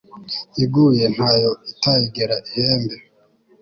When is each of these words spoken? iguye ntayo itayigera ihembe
iguye 0.63 1.05
ntayo 1.15 1.51
itayigera 1.71 2.35
ihembe 2.49 2.95